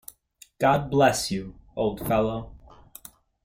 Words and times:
God 0.59 0.89
bless 0.89 1.29
you, 1.29 1.59
old 1.75 1.99
fellow! 2.07 2.55